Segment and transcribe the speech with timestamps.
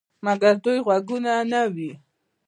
[0.25, 1.91] مګر دوی غوږ ونه نیوی.